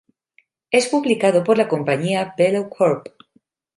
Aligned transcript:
Es 0.71 0.87
publicado 0.87 1.43
por 1.43 1.59
la 1.59 1.67
compañía 1.67 2.33
Belo 2.35 2.71
Corp. 2.71 3.09